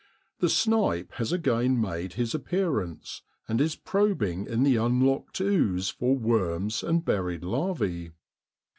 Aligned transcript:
The 0.39 0.49
snipe 0.49 1.11
has 1.17 1.31
again 1.31 1.79
made 1.79 2.13
his 2.13 2.33
appearance, 2.33 3.21
and 3.47 3.61
is 3.61 3.75
probing 3.75 4.47
in 4.47 4.63
the 4.63 4.75
unlocked 4.75 5.39
ooze 5.39 5.89
for 5.91 6.17
worms 6.17 6.81
and 6.81 7.05
buried 7.05 7.43
larvae. 7.43 8.09